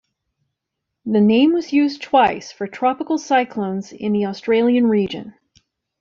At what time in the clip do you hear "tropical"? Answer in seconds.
2.65-3.19